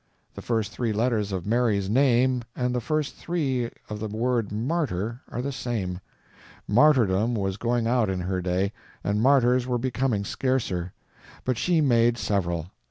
The 0.33 0.41
first 0.41 0.71
three 0.71 0.91
letters 0.93 1.31
of 1.31 1.45
Mary's 1.45 1.87
name 1.87 2.41
and 2.55 2.73
the 2.73 2.81
first 2.81 3.13
three 3.13 3.69
of 3.87 3.99
the 3.99 4.07
word 4.07 4.51
martyr 4.51 5.21
are 5.29 5.43
the 5.43 5.51
same. 5.51 5.99
Martyrdom 6.67 7.35
was 7.35 7.55
going 7.57 7.85
out 7.85 8.09
in 8.09 8.21
her 8.21 8.41
day 8.41 8.73
and 9.03 9.21
martyrs 9.21 9.67
were 9.67 9.77
becoming 9.77 10.25
scarcer, 10.25 10.93
but 11.45 11.55
she 11.59 11.81
made 11.81 12.17
several. 12.17 12.71